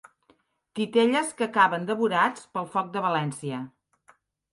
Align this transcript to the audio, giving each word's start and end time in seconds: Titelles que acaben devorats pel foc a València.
Titelles 0.77 1.29
que 1.41 1.45
acaben 1.47 1.85
devorats 1.89 2.47
pel 2.57 2.65
foc 2.77 2.97
a 3.03 3.05
València. 3.07 3.61